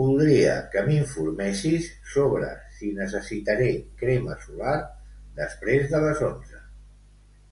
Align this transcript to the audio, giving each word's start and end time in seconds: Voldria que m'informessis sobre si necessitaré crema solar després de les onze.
Voldria 0.00 0.50
que 0.74 0.82
m'informessis 0.88 1.88
sobre 2.12 2.50
si 2.76 2.92
necessitaré 3.00 3.70
crema 4.02 4.36
solar 4.46 4.76
després 5.42 5.90
de 5.96 6.04
les 6.06 6.22
onze. 6.30 6.62